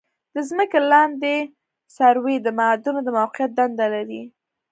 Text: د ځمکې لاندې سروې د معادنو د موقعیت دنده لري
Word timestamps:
د 0.33 0.37
ځمکې 0.49 0.79
لاندې 0.91 1.35
سروې 1.95 2.35
د 2.41 2.47
معادنو 2.57 2.99
د 3.03 3.09
موقعیت 3.17 3.51
دنده 3.57 3.85
لري 3.95 4.21